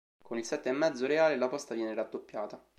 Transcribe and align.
Con 0.23 0.39
il 0.39 0.45
sette 0.45 0.69
e 0.69 0.71
mezzo 0.71 1.05
reale 1.05 1.37
la 1.37 1.47
posta 1.47 1.75
viene 1.75 1.93
raddoppiata. 1.93 2.59